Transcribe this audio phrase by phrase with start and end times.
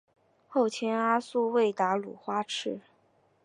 [0.47, 2.81] 后兼阿速卫达鲁花赤。